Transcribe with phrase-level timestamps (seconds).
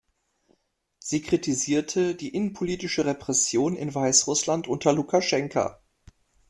[0.97, 5.79] Sie kritisierte die innenpolitische Repression in Weißrussland unter Lukaschenka.